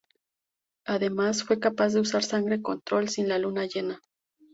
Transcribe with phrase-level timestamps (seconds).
[0.87, 4.01] Además, fue capaz de usar Sangre Control sin la luna llena.